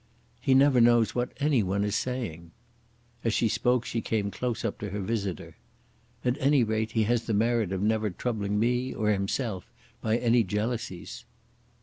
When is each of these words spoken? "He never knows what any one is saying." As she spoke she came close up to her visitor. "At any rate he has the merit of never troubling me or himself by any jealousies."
"He 0.39 0.55
never 0.55 0.81
knows 0.81 1.13
what 1.13 1.31
any 1.39 1.61
one 1.61 1.83
is 1.83 1.95
saying." 1.95 2.49
As 3.23 3.35
she 3.35 3.47
spoke 3.47 3.85
she 3.85 4.01
came 4.01 4.31
close 4.31 4.65
up 4.65 4.79
to 4.79 4.89
her 4.89 4.99
visitor. 4.99 5.57
"At 6.25 6.37
any 6.41 6.63
rate 6.63 6.93
he 6.93 7.03
has 7.03 7.25
the 7.25 7.35
merit 7.35 7.71
of 7.71 7.83
never 7.83 8.09
troubling 8.09 8.57
me 8.59 8.95
or 8.95 9.11
himself 9.11 9.71
by 10.01 10.17
any 10.17 10.43
jealousies." 10.43 11.25